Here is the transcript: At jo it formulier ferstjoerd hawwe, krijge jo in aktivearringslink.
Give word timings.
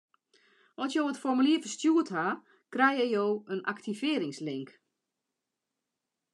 At 0.85 0.93
jo 0.95 1.03
it 1.09 1.19
formulier 1.23 1.59
ferstjoerd 1.65 2.09
hawwe, 2.15 2.41
krijge 2.77 3.05
jo 3.15 3.25
in 3.57 3.63
aktivearringslink. 3.75 4.69